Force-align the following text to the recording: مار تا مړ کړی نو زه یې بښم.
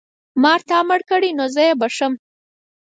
مار 0.41 0.61
تا 0.69 0.77
مړ 0.89 0.99
کړی 1.09 1.31
نو 1.37 1.45
زه 1.55 1.61
یې 1.67 1.73
بښم. 1.79 2.13